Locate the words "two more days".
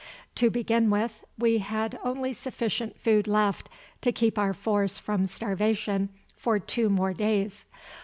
6.57-7.67